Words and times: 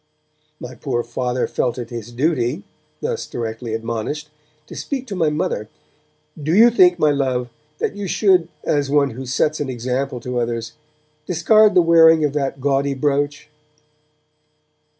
My 0.59 0.73
poor 0.73 1.03
Father 1.03 1.45
felt 1.45 1.77
it 1.77 1.91
his 1.91 2.11
duty, 2.11 2.63
thus 3.01 3.27
directly 3.27 3.75
admonished, 3.75 4.31
to 4.65 4.75
speak 4.75 5.05
to 5.05 5.15
my 5.15 5.29
mother. 5.29 5.69
'Do 6.41 6.55
you 6.55 6.63
not 6.71 6.73
think, 6.73 6.97
my 6.97 7.11
Love, 7.11 7.49
that 7.77 7.95
you 7.95 8.07
should, 8.07 8.47
as 8.63 8.89
one 8.89 9.11
who 9.11 9.27
sets 9.27 9.59
an 9.59 9.69
example 9.69 10.19
to 10.21 10.39
others, 10.39 10.73
discard 11.27 11.75
the 11.75 11.83
wearing 11.83 12.25
of 12.25 12.33
that 12.33 12.59
gaudy 12.59 12.95
brooch?' 12.95 13.47